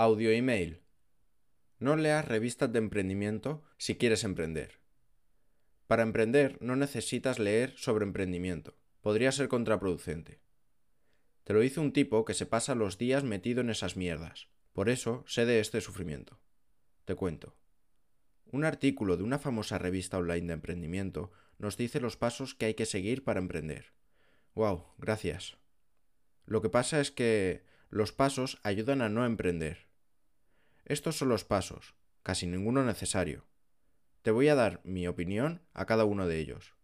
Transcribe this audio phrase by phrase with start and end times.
[0.00, 0.80] Audio email.
[1.80, 4.78] No leas revistas de emprendimiento si quieres emprender.
[5.88, 8.76] Para emprender no necesitas leer sobre emprendimiento.
[9.00, 10.38] Podría ser contraproducente.
[11.42, 14.46] Te lo dice un tipo que se pasa los días metido en esas mierdas.
[14.72, 16.38] Por eso sé de este sufrimiento.
[17.04, 17.56] Te cuento.
[18.52, 22.74] Un artículo de una famosa revista online de emprendimiento nos dice los pasos que hay
[22.74, 23.94] que seguir para emprender.
[24.54, 25.58] Wow, gracias.
[26.46, 29.87] Lo que pasa es que los pasos ayudan a no emprender.
[30.88, 33.44] Estos son los pasos, casi ninguno necesario.
[34.22, 36.74] Te voy a dar mi opinión a cada uno de ellos.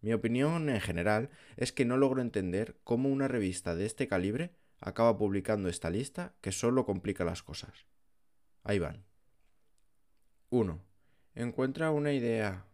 [0.00, 4.56] Mi opinión en general es que no logro entender cómo una revista de este calibre
[4.80, 7.84] acaba publicando esta lista que solo complica las cosas.
[8.62, 9.04] Ahí van.
[10.48, 10.82] 1.
[11.34, 12.64] Encuentra una idea.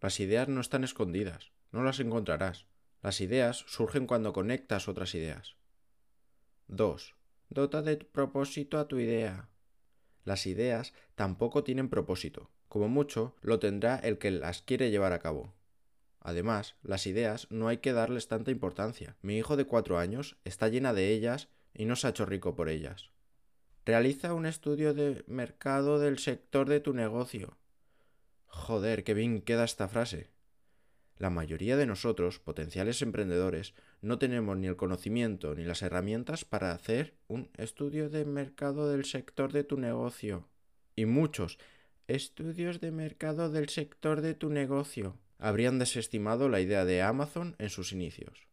[0.00, 2.66] Las ideas no están escondidas, no las encontrarás.
[3.00, 5.56] Las ideas surgen cuando conectas otras ideas.
[6.66, 7.14] 2.
[7.48, 9.48] Dota de propósito a tu idea.
[10.28, 12.50] Las ideas tampoco tienen propósito.
[12.68, 15.54] Como mucho, lo tendrá el que las quiere llevar a cabo.
[16.20, 19.16] Además, las ideas no hay que darles tanta importancia.
[19.22, 22.54] Mi hijo de cuatro años está llena de ellas y no se ha hecho rico
[22.54, 23.08] por ellas.
[23.86, 27.56] Realiza un estudio de mercado del sector de tu negocio.
[28.48, 30.28] Joder, qué bien queda esta frase.
[31.18, 36.70] La mayoría de nosotros, potenciales emprendedores, no tenemos ni el conocimiento ni las herramientas para
[36.70, 40.48] hacer un estudio de mercado del sector de tu negocio.
[40.94, 41.58] Y muchos
[42.06, 47.70] estudios de mercado del sector de tu negocio habrían desestimado la idea de Amazon en
[47.70, 48.46] sus inicios.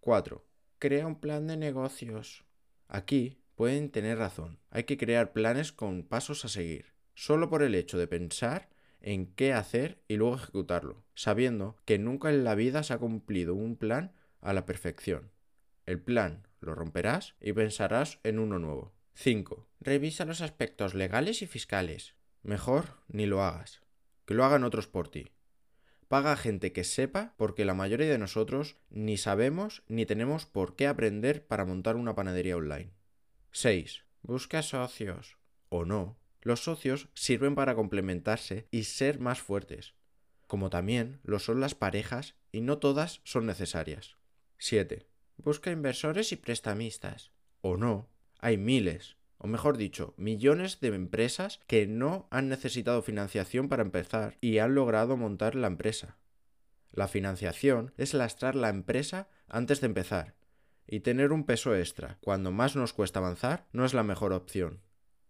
[0.00, 0.44] 4.
[0.78, 2.44] Crea un plan de negocios.
[2.88, 4.58] Aquí pueden tener razón.
[4.70, 6.92] Hay que crear planes con pasos a seguir.
[7.14, 8.68] Solo por el hecho de pensar
[9.06, 13.54] en qué hacer y luego ejecutarlo, sabiendo que nunca en la vida se ha cumplido
[13.54, 15.30] un plan a la perfección.
[15.86, 18.96] El plan lo romperás y pensarás en uno nuevo.
[19.14, 19.68] 5.
[19.78, 22.16] Revisa los aspectos legales y fiscales.
[22.42, 23.80] Mejor ni lo hagas.
[24.24, 25.30] Que lo hagan otros por ti.
[26.08, 30.74] Paga a gente que sepa porque la mayoría de nosotros ni sabemos ni tenemos por
[30.74, 32.90] qué aprender para montar una panadería online.
[33.52, 34.04] 6.
[34.22, 35.38] Busca socios.
[35.68, 36.18] O no.
[36.42, 39.94] Los socios sirven para complementarse y ser más fuertes,
[40.46, 44.16] como también lo son las parejas y no todas son necesarias.
[44.58, 45.06] 7.
[45.36, 47.32] Busca inversores y prestamistas.
[47.60, 48.08] O no,
[48.38, 54.38] hay miles, o mejor dicho, millones de empresas que no han necesitado financiación para empezar
[54.40, 56.16] y han logrado montar la empresa.
[56.92, 60.34] La financiación es lastrar la empresa antes de empezar,
[60.86, 64.80] y tener un peso extra cuando más nos cuesta avanzar no es la mejor opción.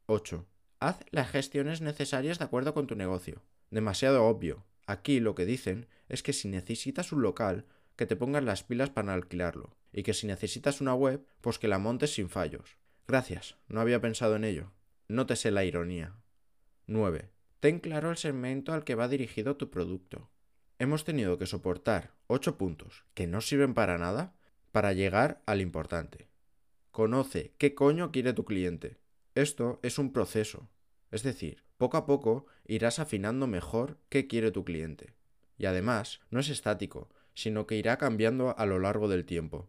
[0.06, 0.46] 8.
[0.78, 3.42] Haz las gestiones necesarias de acuerdo con tu negocio.
[3.70, 4.64] Demasiado obvio.
[4.86, 7.64] Aquí lo que dicen es que si necesitas un local,
[7.96, 9.74] que te pongas las pilas para alquilarlo.
[9.92, 12.76] Y que si necesitas una web, pues que la montes sin fallos.
[13.08, 14.72] Gracias, no había pensado en ello.
[15.08, 16.14] Nótese la ironía.
[16.86, 17.30] 9.
[17.60, 20.28] Ten claro el segmento al que va dirigido tu producto.
[20.78, 24.34] Hemos tenido que soportar 8 puntos que no sirven para nada
[24.72, 26.28] para llegar al importante.
[26.90, 28.98] Conoce qué coño quiere tu cliente.
[29.36, 30.70] Esto es un proceso,
[31.10, 35.12] es decir, poco a poco irás afinando mejor qué quiere tu cliente.
[35.58, 39.68] Y además, no es estático, sino que irá cambiando a lo largo del tiempo.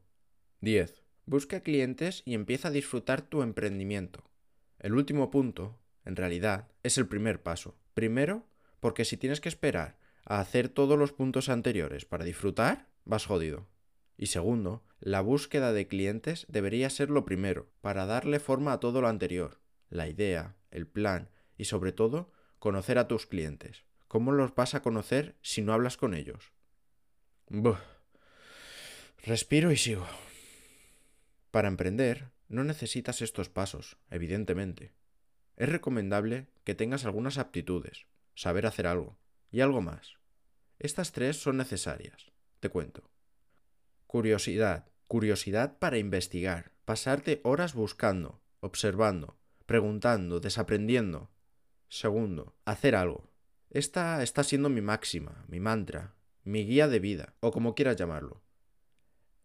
[0.62, 1.04] 10.
[1.26, 4.24] Busca clientes y empieza a disfrutar tu emprendimiento.
[4.80, 7.76] El último punto, en realidad, es el primer paso.
[7.94, 8.48] Primero,
[8.80, 13.68] porque si tienes que esperar a hacer todos los puntos anteriores para disfrutar, vas jodido.
[14.16, 19.02] Y segundo, la búsqueda de clientes debería ser lo primero, para darle forma a todo
[19.02, 19.60] lo anterior,
[19.90, 23.84] la idea, el plan y sobre todo, conocer a tus clientes.
[24.08, 26.52] ¿Cómo los vas a conocer si no hablas con ellos?
[27.50, 27.78] Buh.
[29.24, 30.08] Respiro y sigo.
[31.52, 34.94] Para emprender, no necesitas estos pasos, evidentemente.
[35.58, 39.18] Es recomendable que tengas algunas aptitudes, saber hacer algo,
[39.52, 40.18] y algo más.
[40.80, 42.32] Estas tres son necesarias.
[42.60, 43.10] Te cuento.
[44.08, 44.88] Curiosidad.
[45.08, 46.72] Curiosidad para investigar.
[46.86, 51.30] Pasarte horas buscando, observando, preguntando, desaprendiendo.
[51.90, 53.30] Segundo, hacer algo.
[53.70, 56.16] Esta está siendo mi máxima, mi mantra,
[56.46, 58.42] mi guía de vida, o como quieras llamarlo.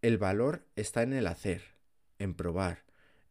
[0.00, 1.62] El valor está en el hacer,
[2.20, 2.84] en probar,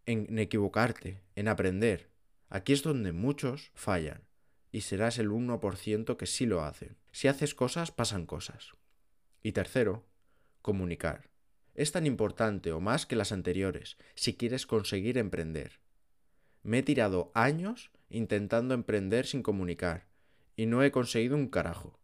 [0.05, 2.11] en equivocarte, en aprender.
[2.49, 4.27] Aquí es donde muchos fallan,
[4.73, 6.97] y serás el 1% que sí lo hacen.
[7.13, 8.73] Si haces cosas, pasan cosas.
[9.41, 10.05] Y tercero,
[10.61, 11.30] comunicar.
[11.81, 15.79] Es tan importante o más que las anteriores si quieres conseguir emprender.
[16.61, 20.05] Me he tirado años intentando emprender sin comunicar
[20.55, 21.99] y no he conseguido un carajo.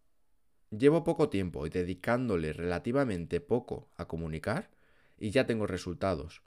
[0.71, 4.71] Llevo poco tiempo y dedicándole relativamente poco a comunicar
[5.15, 6.41] y ya tengo resultados.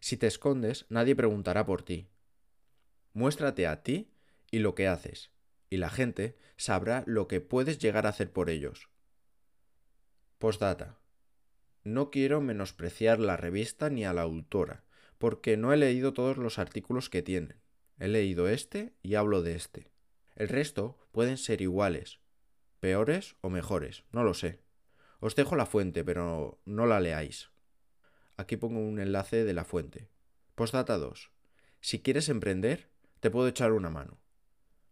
[0.00, 2.10] Si te escondes, nadie preguntará por ti.
[3.14, 4.10] Muéstrate a ti
[4.50, 5.30] y lo que haces,
[5.70, 8.90] y la gente sabrá lo que puedes llegar a hacer por ellos.
[10.36, 10.98] Postdata.
[11.86, 14.82] No quiero menospreciar la revista ni a la autora,
[15.18, 17.60] porque no he leído todos los artículos que tienen.
[18.00, 19.92] He leído este y hablo de este.
[20.34, 22.18] El resto pueden ser iguales,
[22.80, 24.58] peores o mejores, no lo sé.
[25.20, 27.50] Os dejo la fuente, pero no la leáis.
[28.36, 30.08] Aquí pongo un enlace de la fuente.
[30.56, 31.30] Postdata 2.
[31.80, 32.88] Si quieres emprender,
[33.20, 34.18] te puedo echar una mano.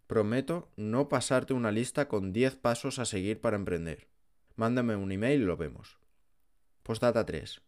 [0.07, 4.07] Prometo no pasarte una lista con 10 pasos a seguir para emprender.
[4.55, 5.99] Mándame un email y lo vemos.
[6.85, 7.63] Postdata 3.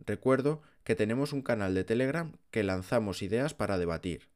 [0.00, 4.28] Recuerdo que tenemos un canal de Telegram que lanzamos ideas para debatir.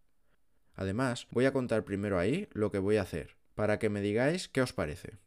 [0.76, 4.48] Además, voy a contar primero ahí lo que voy a hacer, para que me digáis
[4.48, 5.18] qué os parece.